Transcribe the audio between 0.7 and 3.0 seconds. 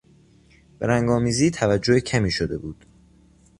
به رنگآمیزی توجه کمی شده بود.